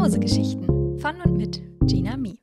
Mausegeschichten 0.00 0.98
von 0.98 1.20
und 1.20 1.36
mit 1.36 1.60
Gina 1.86 2.16
Mi. 2.16 2.40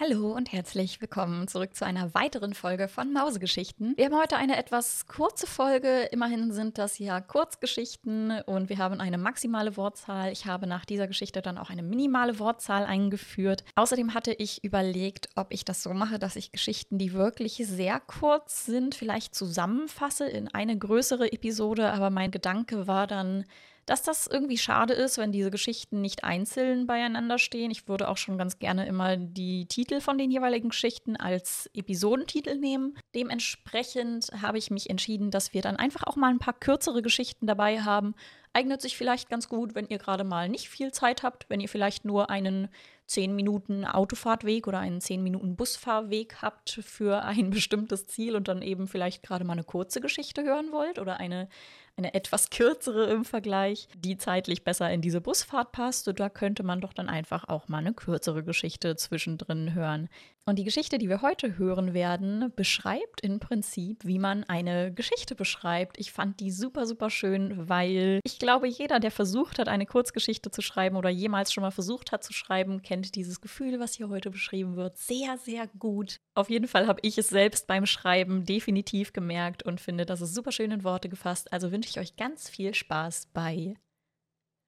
Hallo 0.00 0.34
und 0.34 0.50
herzlich 0.50 0.98
willkommen 1.02 1.46
zurück 1.46 1.74
zu 1.74 1.84
einer 1.84 2.14
weiteren 2.14 2.54
Folge 2.54 2.88
von 2.88 3.12
Mausegeschichten. 3.12 3.92
Wir 3.98 4.06
haben 4.06 4.18
heute 4.18 4.38
eine 4.38 4.56
etwas 4.56 5.06
kurze 5.08 5.46
Folge. 5.46 6.08
Immerhin 6.12 6.52
sind 6.52 6.78
das 6.78 6.98
ja 6.98 7.20
Kurzgeschichten 7.20 8.40
und 8.46 8.70
wir 8.70 8.78
haben 8.78 8.98
eine 8.98 9.18
maximale 9.18 9.76
Wortzahl. 9.76 10.32
Ich 10.32 10.46
habe 10.46 10.66
nach 10.66 10.86
dieser 10.86 11.06
Geschichte 11.06 11.42
dann 11.42 11.58
auch 11.58 11.68
eine 11.68 11.82
minimale 11.82 12.38
Wortzahl 12.38 12.86
eingeführt. 12.86 13.62
Außerdem 13.74 14.14
hatte 14.14 14.32
ich 14.32 14.64
überlegt, 14.64 15.28
ob 15.36 15.52
ich 15.52 15.66
das 15.66 15.82
so 15.82 15.92
mache, 15.92 16.18
dass 16.18 16.36
ich 16.36 16.50
Geschichten, 16.50 16.96
die 16.96 17.12
wirklich 17.12 17.56
sehr 17.58 18.00
kurz 18.00 18.64
sind, 18.64 18.94
vielleicht 18.94 19.34
zusammenfasse 19.34 20.26
in 20.26 20.48
eine 20.48 20.78
größere 20.78 21.30
Episode. 21.30 21.92
Aber 21.92 22.08
mein 22.08 22.30
Gedanke 22.30 22.86
war 22.86 23.06
dann, 23.06 23.44
dass 23.86 24.02
das 24.02 24.26
irgendwie 24.26 24.58
schade 24.58 24.92
ist, 24.92 25.16
wenn 25.16 25.30
diese 25.30 25.50
Geschichten 25.50 26.00
nicht 26.00 26.24
einzeln 26.24 26.86
beieinander 26.86 27.38
stehen. 27.38 27.70
Ich 27.70 27.88
würde 27.88 28.08
auch 28.08 28.16
schon 28.16 28.36
ganz 28.36 28.58
gerne 28.58 28.86
immer 28.86 29.16
die 29.16 29.66
Titel 29.66 30.00
von 30.00 30.18
den 30.18 30.30
jeweiligen 30.30 30.70
Geschichten 30.70 31.16
als 31.16 31.70
Episodentitel 31.72 32.56
nehmen. 32.56 32.98
Dementsprechend 33.14 34.30
habe 34.42 34.58
ich 34.58 34.70
mich 34.72 34.90
entschieden, 34.90 35.30
dass 35.30 35.54
wir 35.54 35.62
dann 35.62 35.76
einfach 35.76 36.02
auch 36.02 36.16
mal 36.16 36.30
ein 36.30 36.40
paar 36.40 36.54
kürzere 36.54 37.00
Geschichten 37.00 37.46
dabei 37.46 37.80
haben. 37.80 38.14
Eignet 38.52 38.82
sich 38.82 38.96
vielleicht 38.96 39.28
ganz 39.28 39.48
gut, 39.48 39.74
wenn 39.76 39.86
ihr 39.88 39.98
gerade 39.98 40.24
mal 40.24 40.48
nicht 40.48 40.68
viel 40.68 40.90
Zeit 40.90 41.22
habt, 41.22 41.48
wenn 41.48 41.60
ihr 41.60 41.68
vielleicht 41.68 42.04
nur 42.04 42.28
einen 42.28 42.68
10 43.06 43.34
Minuten 43.34 43.84
Autofahrtweg 43.84 44.66
oder 44.66 44.78
einen 44.78 45.00
10 45.00 45.22
Minuten 45.22 45.56
Busfahrweg 45.56 46.42
habt 46.42 46.80
für 46.82 47.22
ein 47.24 47.50
bestimmtes 47.50 48.06
Ziel 48.06 48.36
und 48.36 48.48
dann 48.48 48.62
eben 48.62 48.88
vielleicht 48.88 49.22
gerade 49.22 49.44
mal 49.44 49.54
eine 49.54 49.64
kurze 49.64 50.00
Geschichte 50.00 50.42
hören 50.42 50.72
wollt 50.72 50.98
oder 50.98 51.18
eine 51.18 51.48
eine 51.96 52.12
etwas 52.12 52.50
kürzere 52.50 53.06
im 53.06 53.24
Vergleich, 53.24 53.88
die 53.96 54.18
zeitlich 54.18 54.64
besser 54.64 54.90
in 54.90 55.00
diese 55.00 55.22
Busfahrt 55.22 55.72
passt. 55.72 56.10
Da 56.20 56.28
könnte 56.28 56.62
man 56.62 56.80
doch 56.80 56.92
dann 56.92 57.08
einfach 57.08 57.48
auch 57.48 57.68
mal 57.68 57.78
eine 57.78 57.94
kürzere 57.94 58.44
Geschichte 58.44 58.96
zwischendrin 58.96 59.74
hören. 59.74 60.08
Und 60.48 60.60
die 60.60 60.64
Geschichte, 60.64 60.98
die 60.98 61.08
wir 61.08 61.22
heute 61.22 61.58
hören 61.58 61.92
werden, 61.92 62.52
beschreibt 62.54 63.20
im 63.20 63.40
Prinzip, 63.40 64.04
wie 64.04 64.20
man 64.20 64.44
eine 64.44 64.94
Geschichte 64.94 65.34
beschreibt. 65.34 65.98
Ich 65.98 66.12
fand 66.12 66.38
die 66.38 66.52
super, 66.52 66.86
super 66.86 67.10
schön, 67.10 67.68
weil 67.68 68.20
ich 68.22 68.38
glaube, 68.38 68.68
jeder, 68.68 69.00
der 69.00 69.10
versucht 69.10 69.58
hat, 69.58 69.66
eine 69.66 69.86
Kurzgeschichte 69.86 70.52
zu 70.52 70.62
schreiben 70.62 70.94
oder 70.94 71.10
jemals 71.10 71.52
schon 71.52 71.62
mal 71.62 71.72
versucht 71.72 72.12
hat 72.12 72.22
zu 72.22 72.32
schreiben, 72.32 72.80
kennt 72.82 73.16
dieses 73.16 73.40
Gefühl, 73.40 73.80
was 73.80 73.94
hier 73.94 74.08
heute 74.08 74.30
beschrieben 74.30 74.76
wird, 74.76 74.96
sehr, 74.98 75.36
sehr 75.36 75.66
gut. 75.66 76.20
Auf 76.36 76.48
jeden 76.48 76.68
Fall 76.68 76.86
habe 76.86 77.00
ich 77.02 77.18
es 77.18 77.28
selbst 77.28 77.66
beim 77.66 77.84
Schreiben 77.84 78.44
definitiv 78.44 79.12
gemerkt 79.12 79.64
und 79.64 79.80
finde, 79.80 80.06
das 80.06 80.20
ist 80.20 80.32
super 80.32 80.52
schön 80.52 80.70
in 80.70 80.84
Worte 80.84 81.08
gefasst. 81.08 81.52
Also 81.52 81.72
wünsche 81.72 81.90
ich 81.90 81.98
euch 81.98 82.14
ganz 82.14 82.48
viel 82.48 82.72
Spaß 82.72 83.30
bei 83.34 83.74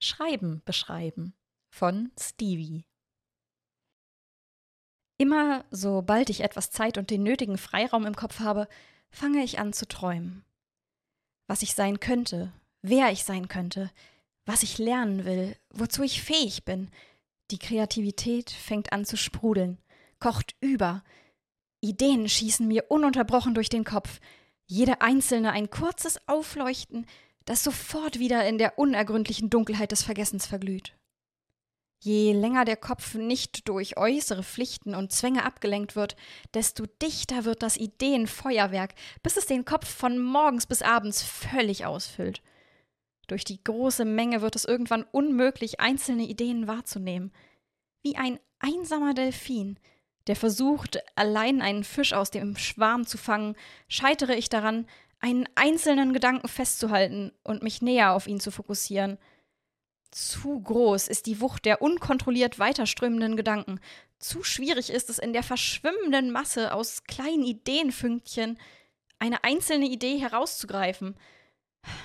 Schreiben 0.03 0.61
beschreiben 0.65 1.35
von 1.71 2.11
Stevie. 2.19 2.85
Immer 5.19 5.65
sobald 5.73 6.31
ich 6.31 6.41
etwas 6.41 6.71
Zeit 6.71 6.97
und 6.97 7.11
den 7.11 7.25
nötigen 7.25 7.59
Freiraum 7.59 8.07
im 8.07 8.15
Kopf 8.15 8.39
habe, 8.39 8.69
fange 9.11 9.43
ich 9.43 9.59
an 9.59 9.73
zu 9.73 9.87
träumen. 9.87 10.45
Was 11.49 11.63
ich 11.63 11.75
sein 11.75 11.99
könnte, 11.99 12.53
wer 12.83 13.11
ich 13.11 13.25
sein 13.25 13.49
könnte, 13.49 13.91
was 14.47 14.63
ich 14.63 14.79
lernen 14.79 15.25
will, 15.25 15.57
wozu 15.71 16.05
ich 16.05 16.23
fähig 16.23 16.65
bin. 16.65 16.89
Die 17.51 17.59
Kreativität 17.59 18.51
fängt 18.51 18.93
an 18.93 19.05
zu 19.05 19.17
sprudeln, 19.17 19.79
kocht 20.21 20.55
über. 20.61 21.03
Ideen 21.81 22.29
schießen 22.29 22.67
mir 22.67 22.85
ununterbrochen 22.89 23.55
durch 23.55 23.69
den 23.69 23.85
Kopf, 23.85 24.21
jede 24.67 25.01
einzelne 25.01 25.51
ein 25.51 25.71
kurzes 25.71 26.21
Aufleuchten, 26.29 27.07
das 27.45 27.65
sofort 27.65 28.19
wieder 28.19 28.47
in 28.47 28.59
der 28.59 28.79
unergründlichen 28.79 29.51
Dunkelheit 29.51 29.91
des 29.91 30.03
Vergessens 30.03 30.47
verglüht. 30.47 30.95
Je 32.01 32.33
länger 32.33 32.65
der 32.65 32.77
Kopf 32.77 33.15
nicht 33.15 33.69
durch 33.69 33.97
äußere 33.97 34.45
Pflichten 34.45 34.95
und 34.95 35.11
Zwänge 35.11 35.45
abgelenkt 35.45 35.97
wird, 35.97 36.15
desto 36.55 36.87
dichter 37.03 37.45
wird 37.45 37.63
das 37.63 37.77
Ideenfeuerwerk, 37.77 38.95
bis 39.25 39.37
es 39.37 39.47
den 39.47 39.65
Kopf 39.65 39.89
von 39.89 40.19
morgens 40.19 40.67
bis 40.67 40.83
abends 40.83 41.23
völlig 41.23 41.87
ausfüllt. 41.87 42.41
Durch 43.27 43.45
die 43.45 43.63
große 43.63 44.05
Menge 44.05 44.43
wird 44.43 44.55
es 44.55 44.65
irgendwann 44.65 45.03
unmöglich, 45.11 45.81
einzelne 45.81 46.23
Ideen 46.23 46.69
wahrzunehmen. 46.69 47.33
Wie 48.03 48.17
ein 48.17 48.39
einsamer 48.61 49.13
Delfin, 49.13 49.79
der 50.29 50.37
versucht, 50.37 51.01
allein 51.17 51.61
einen 51.61 51.83
Fisch 51.83 52.13
aus 52.13 52.31
dem 52.31 52.57
Schwarm 52.57 53.07
zu 53.07 53.19
fangen, 53.19 53.57
scheitere 53.89 54.35
ich 54.35 54.49
daran, 54.49 54.87
einen 55.19 55.49
einzelnen 55.57 56.13
Gedanken 56.13 56.47
festzuhalten 56.47 57.33
und 57.43 57.65
mich 57.65 57.83
näher 57.83 58.13
auf 58.13 58.29
ihn 58.29 58.39
zu 58.39 58.53
fokussieren– 58.53 59.19
zu 60.11 60.61
groß 60.61 61.09
ist 61.09 61.27
die 61.27 61.41
Wucht 61.41 61.65
der 61.65 61.83
unkontrolliert 61.83 62.59
weiterströmenden 62.59 63.37
Gedanken. 63.37 63.81
Zu 64.19 64.43
schwierig 64.43 64.91
ist 64.91 65.11
es 65.11 65.19
in 65.19 65.33
der 65.33 65.43
verschwimmenden 65.43 66.31
Masse 66.31 66.73
aus 66.73 67.05
kleinen 67.05 67.45
Ideenfünkchen 67.45 68.59
eine 69.19 69.45
einzelne 69.45 69.87
Idee 69.87 70.19
herauszugreifen. 70.19 71.17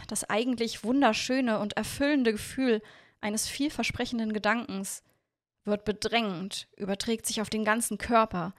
Das 0.08 0.30
eigentlich 0.30 0.84
wunderschöne 0.84 1.59
und 1.59 1.74
erfüllende 1.78 2.31
Gefühl 2.31 2.81
eines 3.22 3.47
vielversprechenden 3.47 4.34
Gedankens 4.34 5.03
wird 5.66 5.85
bedrängend, 5.85 6.68
überträgt 6.75 7.25
sich 7.25 7.41
auf 7.41 7.50
den 7.50 7.64
ganzen 7.64 7.97
Körper, 7.97 8.53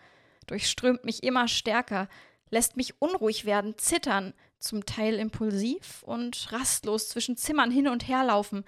durchströmt 0.46 1.04
mich 1.04 1.22
immer 1.22 1.48
stärker, 1.48 2.08
lässt 2.50 2.76
mich 2.76 3.00
unruhig 3.00 3.44
werden, 3.44 3.76
zittern, 3.76 4.32
zum 4.58 4.86
Teil 4.86 5.14
impulsiv 5.16 6.02
und 6.02 6.50
rastlos 6.50 7.08
zwischen 7.08 7.36
Zimmern 7.36 7.70
hin 7.70 7.88
und 7.88 8.08
her 8.08 8.24
laufen, 8.24 8.64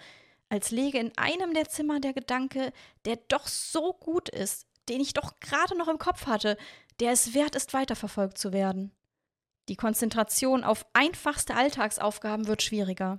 als 0.49 0.71
läge 0.71 0.99
in 0.99 1.17
einem 1.17 1.55
der 1.55 1.69
Zimmer 1.69 2.01
der 2.01 2.13
Gedanke, 2.13 2.73
der 3.05 3.17
doch 3.29 3.47
so 3.47 3.93
gut 3.93 4.29
ist, 4.29 4.67
den 4.89 5.01
ich 5.01 5.13
doch 5.13 5.41
gerade 5.41 5.77
noch 5.77 5.89
im 5.89 5.99
Kopf 5.99 6.27
hatte, 6.27 6.57
der 7.01 7.13
es 7.13 7.35
wert 7.35 7.57
ist, 7.57 7.75
weiterverfolgt 7.75 8.39
zu 8.39 8.53
werden. 8.53 8.93
Die 9.69 9.77
Konzentration 9.77 10.63
auf 10.63 10.87
einfachste 10.93 11.55
Alltagsaufgaben 11.57 12.47
wird 12.47 12.63
schwieriger. 12.63 13.19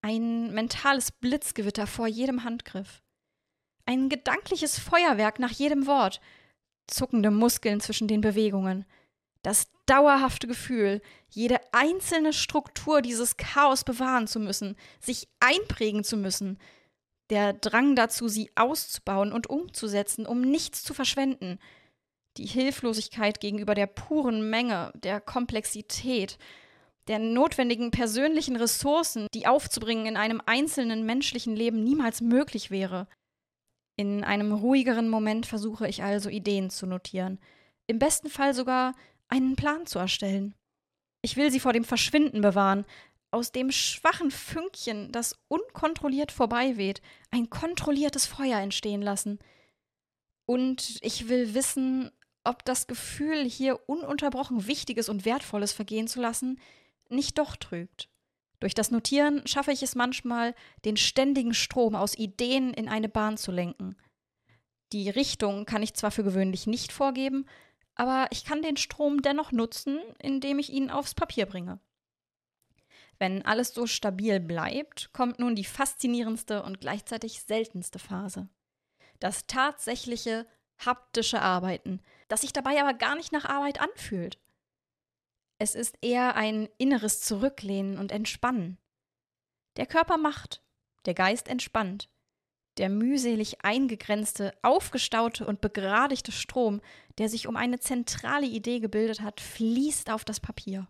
Ein 0.00 0.54
mentales 0.54 1.12
Blitzgewitter 1.12 1.86
vor 1.86 2.06
jedem 2.06 2.44
Handgriff. 2.44 3.02
Ein 3.84 4.08
gedankliches 4.08 4.78
Feuerwerk 4.78 5.38
nach 5.38 5.50
jedem 5.50 5.86
Wort. 5.86 6.20
Zuckende 6.86 7.30
Muskeln 7.30 7.80
zwischen 7.80 8.08
den 8.08 8.20
Bewegungen. 8.20 8.86
Das 9.46 9.68
dauerhafte 9.86 10.48
Gefühl, 10.48 11.00
jede 11.30 11.60
einzelne 11.70 12.32
Struktur 12.32 13.00
dieses 13.00 13.36
Chaos 13.36 13.84
bewahren 13.84 14.26
zu 14.26 14.40
müssen, 14.40 14.74
sich 14.98 15.28
einprägen 15.38 16.02
zu 16.02 16.16
müssen, 16.16 16.58
der 17.30 17.52
Drang 17.52 17.94
dazu, 17.94 18.26
sie 18.26 18.50
auszubauen 18.56 19.32
und 19.32 19.48
umzusetzen, 19.48 20.26
um 20.26 20.40
nichts 20.40 20.82
zu 20.82 20.94
verschwenden, 20.94 21.60
die 22.38 22.46
Hilflosigkeit 22.46 23.38
gegenüber 23.38 23.76
der 23.76 23.86
puren 23.86 24.50
Menge, 24.50 24.90
der 24.96 25.20
Komplexität, 25.20 26.38
der 27.06 27.20
notwendigen 27.20 27.92
persönlichen 27.92 28.56
Ressourcen, 28.56 29.28
die 29.32 29.46
aufzubringen 29.46 30.06
in 30.06 30.16
einem 30.16 30.42
einzelnen 30.44 31.06
menschlichen 31.06 31.54
Leben 31.54 31.84
niemals 31.84 32.20
möglich 32.20 32.72
wäre. 32.72 33.06
In 33.94 34.24
einem 34.24 34.50
ruhigeren 34.50 35.08
Moment 35.08 35.46
versuche 35.46 35.86
ich 35.86 36.02
also 36.02 36.30
Ideen 36.30 36.68
zu 36.68 36.84
notieren, 36.86 37.38
im 37.86 38.00
besten 38.00 38.28
Fall 38.28 38.52
sogar 38.52 38.94
einen 39.28 39.56
Plan 39.56 39.86
zu 39.86 39.98
erstellen. 39.98 40.54
Ich 41.22 41.36
will 41.36 41.50
sie 41.50 41.60
vor 41.60 41.72
dem 41.72 41.84
Verschwinden 41.84 42.40
bewahren, 42.40 42.84
aus 43.30 43.52
dem 43.52 43.70
schwachen 43.70 44.30
Fünkchen, 44.30 45.12
das 45.12 45.38
unkontrolliert 45.48 46.32
vorbeiweht, 46.32 47.02
ein 47.30 47.50
kontrolliertes 47.50 48.26
Feuer 48.26 48.60
entstehen 48.60 49.02
lassen. 49.02 49.38
Und 50.46 50.98
ich 51.02 51.28
will 51.28 51.54
wissen, 51.54 52.10
ob 52.44 52.64
das 52.64 52.86
Gefühl, 52.86 53.44
hier 53.44 53.88
ununterbrochen 53.88 54.66
Wichtiges 54.66 55.08
und 55.08 55.24
Wertvolles 55.24 55.72
vergehen 55.72 56.06
zu 56.06 56.20
lassen, 56.20 56.60
nicht 57.08 57.38
doch 57.38 57.56
trügt. 57.56 58.08
Durch 58.60 58.74
das 58.74 58.90
Notieren 58.90 59.46
schaffe 59.46 59.72
ich 59.72 59.82
es 59.82 59.94
manchmal, 59.94 60.54
den 60.84 60.96
ständigen 60.96 61.52
Strom 61.52 61.94
aus 61.94 62.16
Ideen 62.16 62.72
in 62.72 62.88
eine 62.88 63.08
Bahn 63.08 63.36
zu 63.36 63.52
lenken. 63.52 63.96
Die 64.92 65.10
Richtung 65.10 65.66
kann 65.66 65.82
ich 65.82 65.94
zwar 65.94 66.10
für 66.10 66.24
gewöhnlich 66.24 66.66
nicht 66.66 66.92
vorgeben, 66.92 67.46
aber 67.96 68.28
ich 68.30 68.44
kann 68.44 68.62
den 68.62 68.76
Strom 68.76 69.22
dennoch 69.22 69.52
nutzen, 69.52 69.98
indem 70.20 70.58
ich 70.58 70.70
ihn 70.70 70.90
aufs 70.90 71.14
Papier 71.14 71.46
bringe. 71.46 71.80
Wenn 73.18 73.44
alles 73.44 73.74
so 73.74 73.86
stabil 73.86 74.40
bleibt, 74.40 75.12
kommt 75.12 75.38
nun 75.38 75.54
die 75.54 75.64
faszinierendste 75.64 76.62
und 76.62 76.80
gleichzeitig 76.80 77.42
seltenste 77.42 77.98
Phase. 77.98 78.48
Das 79.18 79.46
tatsächliche 79.46 80.46
haptische 80.78 81.40
Arbeiten, 81.40 82.02
das 82.28 82.42
sich 82.42 82.52
dabei 82.52 82.80
aber 82.80 82.92
gar 82.92 83.16
nicht 83.16 83.32
nach 83.32 83.46
Arbeit 83.46 83.80
anfühlt. 83.80 84.38
Es 85.58 85.74
ist 85.74 85.96
eher 86.02 86.36
ein 86.36 86.68
inneres 86.76 87.22
Zurücklehnen 87.22 87.96
und 87.96 88.12
Entspannen. 88.12 88.76
Der 89.76 89.86
Körper 89.86 90.18
macht, 90.18 90.62
der 91.06 91.14
Geist 91.14 91.48
entspannt. 91.48 92.10
Der 92.78 92.90
mühselig 92.90 93.64
eingegrenzte, 93.64 94.52
aufgestaute 94.62 95.46
und 95.46 95.60
begradigte 95.60 96.32
Strom, 96.32 96.80
der 97.18 97.28
sich 97.28 97.46
um 97.46 97.56
eine 97.56 97.80
zentrale 97.80 98.46
Idee 98.46 98.80
gebildet 98.80 99.22
hat, 99.22 99.40
fließt 99.40 100.10
auf 100.10 100.24
das 100.24 100.40
Papier. 100.40 100.86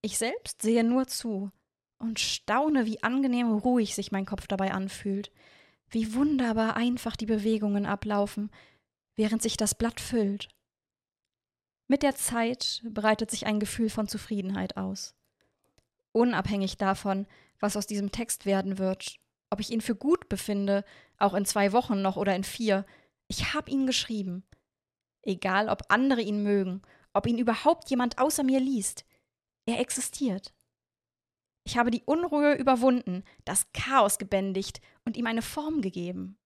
Ich 0.00 0.18
selbst 0.18 0.62
sehe 0.62 0.82
nur 0.82 1.06
zu 1.06 1.52
und 1.98 2.18
staune, 2.18 2.86
wie 2.86 3.02
angenehm 3.02 3.52
ruhig 3.52 3.94
sich 3.94 4.12
mein 4.12 4.26
Kopf 4.26 4.46
dabei 4.46 4.72
anfühlt, 4.72 5.30
Wie 5.94 6.14
wunderbar 6.14 6.74
einfach 6.74 7.16
die 7.16 7.26
Bewegungen 7.26 7.84
ablaufen, 7.84 8.50
während 9.14 9.42
sich 9.42 9.58
das 9.58 9.74
Blatt 9.74 10.00
füllt. 10.00 10.48
Mit 11.86 12.02
der 12.02 12.14
Zeit 12.14 12.82
breitet 12.88 13.30
sich 13.30 13.44
ein 13.44 13.60
Gefühl 13.60 13.90
von 13.90 14.08
Zufriedenheit 14.08 14.78
aus. 14.78 15.14
Unabhängig 16.12 16.78
davon, 16.78 17.26
was 17.60 17.76
aus 17.76 17.86
diesem 17.86 18.10
Text 18.10 18.46
werden 18.46 18.78
wird, 18.78 19.20
ob 19.52 19.60
ich 19.60 19.70
ihn 19.70 19.80
für 19.80 19.94
gut 19.94 20.28
befinde, 20.28 20.84
auch 21.18 21.34
in 21.34 21.44
zwei 21.44 21.72
Wochen 21.72 22.02
noch 22.02 22.16
oder 22.16 22.34
in 22.34 22.44
vier, 22.44 22.86
ich 23.28 23.54
habe 23.54 23.70
ihn 23.70 23.86
geschrieben. 23.86 24.44
Egal, 25.22 25.68
ob 25.68 25.82
andere 25.88 26.22
ihn 26.22 26.42
mögen, 26.42 26.82
ob 27.12 27.26
ihn 27.26 27.38
überhaupt 27.38 27.90
jemand 27.90 28.18
außer 28.18 28.42
mir 28.42 28.60
liest, 28.60 29.04
er 29.66 29.78
existiert. 29.78 30.52
Ich 31.64 31.76
habe 31.76 31.90
die 31.90 32.02
Unruhe 32.04 32.54
überwunden, 32.54 33.22
das 33.44 33.70
Chaos 33.72 34.18
gebändigt 34.18 34.80
und 35.04 35.16
ihm 35.16 35.26
eine 35.26 35.42
Form 35.42 35.80
gegeben. 35.80 36.38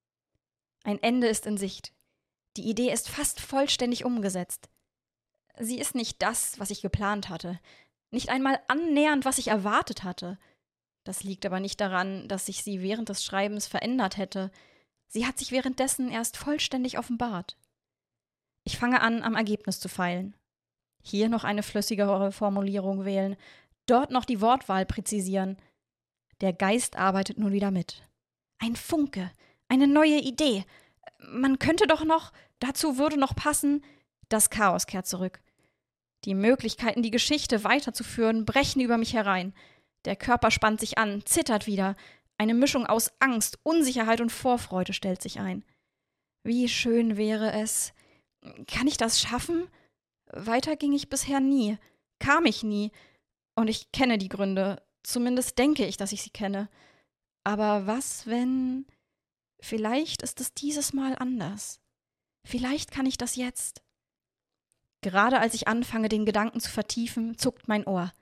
Ein 0.84 1.02
Ende 1.02 1.28
ist 1.28 1.46
in 1.46 1.56
Sicht. 1.56 1.94
Die 2.56 2.68
Idee 2.68 2.92
ist 2.92 3.08
fast 3.08 3.40
vollständig 3.40 4.04
umgesetzt. 4.04 4.68
Sie 5.58 5.78
ist 5.78 5.94
nicht 5.94 6.20
das, 6.22 6.58
was 6.58 6.70
ich 6.70 6.82
geplant 6.82 7.28
hatte, 7.28 7.58
nicht 8.10 8.28
einmal 8.28 8.60
annähernd, 8.68 9.24
was 9.24 9.38
ich 9.38 9.48
erwartet 9.48 10.04
hatte. 10.04 10.38
Das 11.06 11.22
liegt 11.22 11.46
aber 11.46 11.60
nicht 11.60 11.80
daran, 11.80 12.26
dass 12.26 12.46
sich 12.46 12.64
sie 12.64 12.82
während 12.82 13.08
des 13.08 13.24
Schreibens 13.24 13.68
verändert 13.68 14.16
hätte. 14.16 14.50
Sie 15.06 15.24
hat 15.24 15.38
sich 15.38 15.52
währenddessen 15.52 16.10
erst 16.10 16.36
vollständig 16.36 16.98
offenbart. 16.98 17.56
Ich 18.64 18.76
fange 18.76 19.00
an, 19.00 19.22
am 19.22 19.36
Ergebnis 19.36 19.78
zu 19.78 19.88
feilen. 19.88 20.34
Hier 21.00 21.28
noch 21.28 21.44
eine 21.44 21.62
flüssigere 21.62 22.32
Formulierung 22.32 23.04
wählen, 23.04 23.36
dort 23.86 24.10
noch 24.10 24.24
die 24.24 24.40
Wortwahl 24.40 24.84
präzisieren. 24.84 25.58
Der 26.40 26.52
Geist 26.52 26.96
arbeitet 26.96 27.38
nun 27.38 27.52
wieder 27.52 27.70
mit. 27.70 28.02
Ein 28.58 28.74
Funke, 28.74 29.30
eine 29.68 29.86
neue 29.86 30.18
Idee. 30.18 30.64
Man 31.20 31.60
könnte 31.60 31.86
doch 31.86 32.04
noch, 32.04 32.32
dazu 32.58 32.98
würde 32.98 33.16
noch 33.16 33.36
passen, 33.36 33.84
das 34.28 34.50
Chaos 34.50 34.88
kehrt 34.88 35.06
zurück. 35.06 35.40
Die 36.24 36.34
Möglichkeiten, 36.34 37.02
die 37.02 37.12
Geschichte 37.12 37.62
weiterzuführen, 37.62 38.44
brechen 38.44 38.80
über 38.80 38.98
mich 38.98 39.14
herein. 39.14 39.54
Der 40.06 40.16
Körper 40.16 40.50
spannt 40.50 40.80
sich 40.80 40.98
an, 40.98 41.24
zittert 41.26 41.66
wieder. 41.66 41.96
Eine 42.38 42.54
Mischung 42.54 42.86
aus 42.86 43.12
Angst, 43.18 43.58
Unsicherheit 43.62 44.20
und 44.20 44.30
Vorfreude 44.30 44.92
stellt 44.92 45.20
sich 45.20 45.40
ein. 45.40 45.64
Wie 46.44 46.68
schön 46.68 47.16
wäre 47.16 47.52
es. 47.52 47.92
Kann 48.66 48.86
ich 48.86 48.96
das 48.96 49.20
schaffen? 49.20 49.68
Weiter 50.32 50.76
ging 50.76 50.92
ich 50.92 51.08
bisher 51.08 51.40
nie, 51.40 51.78
kam 52.18 52.46
ich 52.46 52.62
nie, 52.62 52.90
und 53.56 53.68
ich 53.68 53.90
kenne 53.90 54.18
die 54.18 54.28
Gründe, 54.28 54.82
zumindest 55.02 55.58
denke 55.58 55.86
ich, 55.86 55.96
dass 55.96 56.12
ich 56.12 56.22
sie 56.22 56.30
kenne. 56.30 56.68
Aber 57.44 57.86
was, 57.86 58.26
wenn. 58.26 58.86
Vielleicht 59.60 60.22
ist 60.22 60.40
es 60.40 60.52
dieses 60.52 60.92
Mal 60.92 61.16
anders. 61.16 61.80
Vielleicht 62.44 62.90
kann 62.90 63.06
ich 63.06 63.16
das 63.16 63.36
jetzt. 63.36 63.82
Gerade 65.00 65.40
als 65.40 65.54
ich 65.54 65.66
anfange, 65.66 66.08
den 66.08 66.26
Gedanken 66.26 66.60
zu 66.60 66.70
vertiefen, 66.70 67.38
zuckt 67.38 67.66
mein 67.66 67.86
Ohr. 67.86 68.12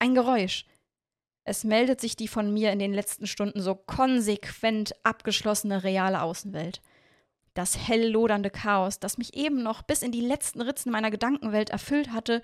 Ein 0.00 0.14
Geräusch. 0.14 0.64
Es 1.50 1.64
meldet 1.64 2.00
sich 2.00 2.14
die 2.14 2.28
von 2.28 2.54
mir 2.54 2.70
in 2.70 2.78
den 2.78 2.94
letzten 2.94 3.26
Stunden 3.26 3.60
so 3.60 3.74
konsequent 3.74 4.94
abgeschlossene 5.02 5.82
reale 5.82 6.22
Außenwelt. 6.22 6.80
Das 7.54 7.76
hell 7.76 8.08
lodernde 8.08 8.50
Chaos, 8.50 9.00
das 9.00 9.18
mich 9.18 9.34
eben 9.34 9.64
noch 9.64 9.82
bis 9.82 10.02
in 10.02 10.12
die 10.12 10.20
letzten 10.20 10.60
Ritzen 10.60 10.92
meiner 10.92 11.10
Gedankenwelt 11.10 11.70
erfüllt 11.70 12.12
hatte, 12.12 12.40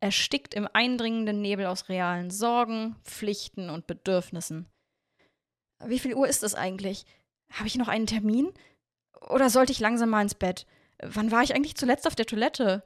erstickt 0.00 0.52
im 0.52 0.68
eindringenden 0.70 1.40
Nebel 1.40 1.64
aus 1.64 1.88
realen 1.88 2.30
Sorgen, 2.30 2.94
Pflichten 3.04 3.70
und 3.70 3.86
Bedürfnissen. 3.86 4.66
Wie 5.86 5.98
viel 5.98 6.14
Uhr 6.14 6.28
ist 6.28 6.42
es 6.42 6.54
eigentlich? 6.54 7.06
Habe 7.54 7.68
ich 7.68 7.76
noch 7.76 7.88
einen 7.88 8.06
Termin? 8.06 8.52
Oder 9.30 9.48
sollte 9.48 9.72
ich 9.72 9.80
langsam 9.80 10.10
mal 10.10 10.20
ins 10.20 10.34
Bett? 10.34 10.66
Wann 11.02 11.30
war 11.30 11.42
ich 11.42 11.54
eigentlich 11.54 11.76
zuletzt 11.76 12.06
auf 12.06 12.16
der 12.16 12.26
Toilette? 12.26 12.84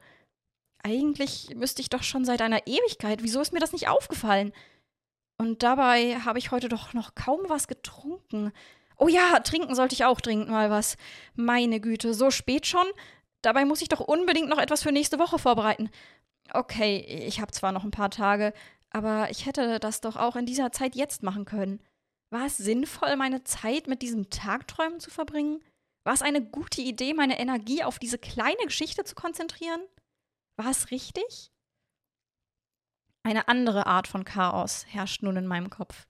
Eigentlich 0.81 1.49
müsste 1.57 1.81
ich 1.81 1.89
doch 1.89 2.03
schon 2.03 2.23
seit 2.23 2.41
einer 2.41 2.67
Ewigkeit. 2.67 3.21
Wieso 3.21 3.41
ist 3.41 3.51
mir 3.51 3.59
das 3.59 3.73
nicht 3.73 3.89
aufgefallen? 3.89 4.53
Und 5.37 5.63
dabei 5.63 6.19
habe 6.19 6.39
ich 6.39 6.51
heute 6.51 6.67
doch 6.67 6.93
noch 6.93 7.15
kaum 7.15 7.41
was 7.47 7.67
getrunken. 7.67 8.51
Oh 8.97 9.07
ja, 9.07 9.39
trinken 9.39 9.75
sollte 9.75 9.93
ich 9.93 10.05
auch 10.05 10.19
dringend 10.19 10.49
mal 10.49 10.69
was. 10.71 10.97
Meine 11.35 11.79
Güte, 11.79 12.13
so 12.13 12.31
spät 12.31 12.65
schon? 12.65 12.85
Dabei 13.43 13.65
muss 13.65 13.81
ich 13.81 13.89
doch 13.89 13.99
unbedingt 13.99 14.49
noch 14.49 14.57
etwas 14.57 14.81
für 14.81 14.91
nächste 14.91 15.19
Woche 15.19 15.37
vorbereiten. 15.37 15.89
Okay, 16.53 16.97
ich 17.27 17.39
habe 17.39 17.51
zwar 17.51 17.71
noch 17.71 17.83
ein 17.83 17.91
paar 17.91 18.09
Tage, 18.09 18.53
aber 18.89 19.29
ich 19.29 19.45
hätte 19.45 19.79
das 19.79 20.01
doch 20.01 20.15
auch 20.15 20.35
in 20.35 20.45
dieser 20.45 20.71
Zeit 20.71 20.95
jetzt 20.95 21.21
machen 21.21 21.45
können. 21.45 21.81
War 22.31 22.47
es 22.47 22.57
sinnvoll, 22.57 23.15
meine 23.15 23.43
Zeit 23.43 23.87
mit 23.87 24.01
diesem 24.01 24.29
Tagträumen 24.29 24.99
zu 24.99 25.11
verbringen? 25.11 25.63
War 26.03 26.13
es 26.13 26.21
eine 26.21 26.41
gute 26.41 26.81
Idee, 26.81 27.13
meine 27.13 27.39
Energie 27.39 27.83
auf 27.83 27.99
diese 27.99 28.17
kleine 28.17 28.63
Geschichte 28.63 29.03
zu 29.03 29.13
konzentrieren? 29.13 29.81
War 30.57 30.71
es 30.71 30.89
richtig? 30.89 31.51
Eine 33.27 33.49
andere 33.49 33.87
Art 33.87 34.07
von 34.07 34.23
Chaos 34.23 34.85
herrscht 34.87 35.21
nun 35.21 35.35
in 35.35 35.47
meinem 35.47 35.69
Kopf. 35.69 36.07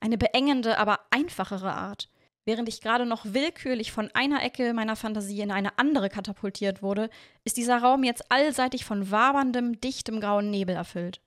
Eine 0.00 0.18
beengende, 0.18 0.78
aber 0.78 0.98
einfachere 1.10 1.72
Art. 1.72 2.10
Während 2.44 2.68
ich 2.68 2.80
gerade 2.80 3.06
noch 3.06 3.24
willkürlich 3.24 3.92
von 3.92 4.10
einer 4.14 4.42
Ecke 4.42 4.74
meiner 4.74 4.96
Fantasie 4.96 5.42
in 5.42 5.52
eine 5.52 5.78
andere 5.78 6.08
katapultiert 6.08 6.82
wurde, 6.82 7.08
ist 7.44 7.56
dieser 7.56 7.78
Raum 7.78 8.02
jetzt 8.02 8.32
allseitig 8.32 8.84
von 8.84 9.12
waberndem, 9.12 9.80
dichtem 9.80 10.20
grauen 10.20 10.50
Nebel 10.50 10.74
erfüllt. 10.74 11.20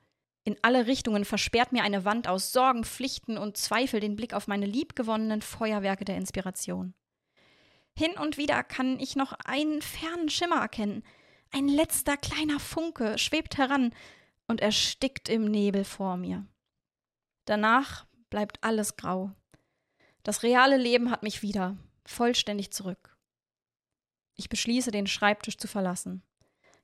In 0.43 0.57
alle 0.61 0.87
Richtungen 0.87 1.23
versperrt 1.23 1.71
mir 1.71 1.83
eine 1.83 2.03
Wand 2.03 2.27
aus 2.27 2.51
Sorgen, 2.51 2.83
Pflichten 2.83 3.37
und 3.37 3.55
Zweifel 3.55 4.01
den 4.01 4.17
Blick 4.17 4.33
auf 4.33 4.47
meine 4.47 4.65
liebgewonnenen 4.65 5.41
Feuerwerke 5.41 6.03
der 6.03 6.17
Inspiration. 6.17 6.95
Hin 7.97 8.11
und 8.19 8.37
wieder 8.37 8.61
kann 8.61 8.99
ich 8.99 9.15
noch 9.15 9.31
einen 9.45 9.81
fernen 9.81 10.27
Schimmer 10.27 10.57
erkennen. 10.57 11.01
Ein 11.53 11.69
letzter 11.69 12.17
kleiner 12.17 12.59
Funke 12.59 13.17
schwebt 13.17 13.57
heran 13.57 13.93
und 14.47 14.61
erstickt 14.61 15.29
im 15.29 15.45
Nebel 15.45 15.83
vor 15.83 16.17
mir. 16.17 16.45
Danach 17.45 18.05
bleibt 18.29 18.63
alles 18.63 18.95
grau. 18.95 19.31
Das 20.23 20.43
reale 20.43 20.77
Leben 20.77 21.11
hat 21.11 21.23
mich 21.23 21.41
wieder, 21.41 21.77
vollständig 22.05 22.71
zurück. 22.71 23.17
Ich 24.35 24.49
beschließe, 24.49 24.91
den 24.91 25.07
Schreibtisch 25.07 25.57
zu 25.57 25.67
verlassen. 25.67 26.23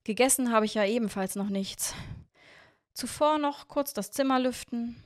Gegessen 0.04 0.52
habe 0.52 0.66
ich 0.66 0.74
ja 0.74 0.86
ebenfalls 0.86 1.36
noch 1.36 1.50
nichts. 1.50 1.94
Zuvor 2.94 3.38
noch 3.38 3.68
kurz 3.68 3.94
das 3.94 4.12
Zimmer 4.12 4.40
lüften. 4.40 5.02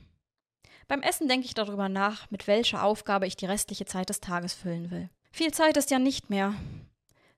Beim 0.88 1.02
Essen 1.02 1.28
denke 1.28 1.46
ich 1.46 1.54
darüber 1.54 1.88
nach, 1.88 2.30
mit 2.30 2.46
welcher 2.46 2.82
Aufgabe 2.82 3.26
ich 3.26 3.36
die 3.36 3.46
restliche 3.46 3.86
Zeit 3.86 4.08
des 4.08 4.20
Tages 4.20 4.52
füllen 4.52 4.90
will. 4.90 5.08
Viel 5.32 5.52
Zeit 5.52 5.76
ist 5.76 5.90
ja 5.90 5.98
nicht 5.98 6.30
mehr. 6.30 6.54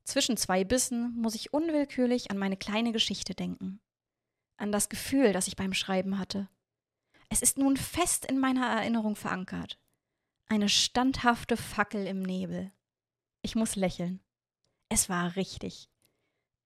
Zwischen 0.04 0.36
zwei 0.36 0.64
Bissen 0.64 1.14
muss 1.16 1.34
ich 1.34 1.52
unwillkürlich 1.52 2.30
an 2.30 2.38
meine 2.38 2.56
kleine 2.56 2.92
Geschichte 2.92 3.34
denken. 3.34 3.80
An 4.56 4.72
das 4.72 4.88
Gefühl, 4.88 5.32
das 5.32 5.48
ich 5.48 5.56
beim 5.56 5.74
Schreiben 5.74 6.18
hatte. 6.18 6.48
Es 7.28 7.42
ist 7.42 7.58
nun 7.58 7.76
fest 7.76 8.24
in 8.24 8.38
meiner 8.38 8.66
Erinnerung 8.66 9.16
verankert. 9.16 9.78
Eine 10.48 10.68
standhafte 10.68 11.56
Fackel 11.56 12.06
im 12.06 12.22
Nebel. 12.22 12.72
Ich 13.42 13.56
muss 13.56 13.76
lächeln. 13.76 14.20
Es 14.88 15.08
war 15.08 15.36
richtig. 15.36 15.90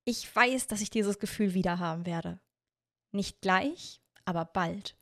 Ich 0.04 0.34
weiß, 0.34 0.66
dass 0.66 0.80
ich 0.80 0.90
dieses 0.90 1.18
Gefühl 1.18 1.54
wieder 1.54 1.78
haben 1.78 2.06
werde. 2.06 2.40
Nicht 3.12 3.40
gleich, 3.40 4.00
aber 4.24 4.44
bald. 4.44 4.96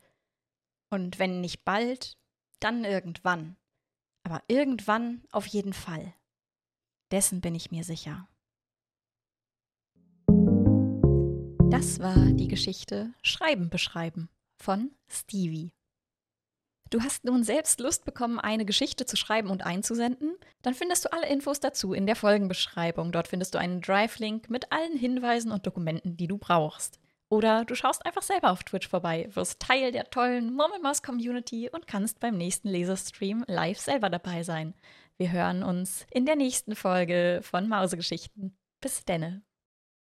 Und 0.90 1.18
wenn 1.18 1.40
nicht 1.40 1.64
bald, 1.64 2.16
dann 2.60 2.84
irgendwann. 2.84 3.56
Aber 4.22 4.42
irgendwann 4.48 5.24
auf 5.30 5.46
jeden 5.46 5.72
Fall. 5.72 6.14
Dessen 7.10 7.40
bin 7.40 7.54
ich 7.54 7.70
mir 7.70 7.84
sicher. 7.84 8.28
War 11.98 12.14
die 12.14 12.46
Geschichte 12.46 13.12
Schreiben 13.22 13.70
beschreiben 13.70 14.28
von 14.56 14.92
Stevie. 15.08 15.72
Du 16.90 17.02
hast 17.02 17.24
nun 17.24 17.42
selbst 17.42 17.80
Lust 17.80 18.04
bekommen, 18.04 18.38
eine 18.38 18.64
Geschichte 18.64 19.04
zu 19.04 19.16
schreiben 19.16 19.50
und 19.50 19.66
einzusenden? 19.66 20.36
Dann 20.62 20.74
findest 20.74 21.04
du 21.04 21.12
alle 21.12 21.28
Infos 21.28 21.58
dazu 21.58 21.92
in 21.94 22.06
der 22.06 22.14
Folgenbeschreibung. 22.14 23.10
Dort 23.10 23.26
findest 23.26 23.54
du 23.54 23.58
einen 23.58 23.80
Drive-Link 23.80 24.48
mit 24.48 24.70
allen 24.70 24.96
Hinweisen 24.96 25.50
und 25.50 25.66
Dokumenten, 25.66 26.16
die 26.16 26.28
du 26.28 26.38
brauchst. 26.38 27.00
Oder 27.30 27.64
du 27.64 27.74
schaust 27.74 28.06
einfach 28.06 28.22
selber 28.22 28.52
auf 28.52 28.62
Twitch 28.62 28.86
vorbei, 28.86 29.28
wirst 29.32 29.58
Teil 29.58 29.90
der 29.90 30.08
tollen 30.08 30.54
Murmelmaus 30.54 31.02
Community 31.02 31.68
und 31.68 31.88
kannst 31.88 32.20
beim 32.20 32.36
nächsten 32.36 32.68
Laserstream 32.68 33.44
live 33.48 33.80
selber 33.80 34.08
dabei 34.08 34.44
sein. 34.44 34.74
Wir 35.16 35.32
hören 35.32 35.64
uns 35.64 36.06
in 36.12 36.26
der 36.26 36.36
nächsten 36.36 36.76
Folge 36.76 37.40
von 37.42 37.68
Mausegeschichten. 37.68 38.56
Bis 38.80 39.04
denne. 39.04 39.42